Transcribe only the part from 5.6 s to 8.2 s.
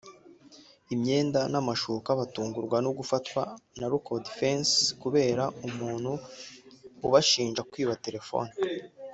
umuntu ubashinja kwiba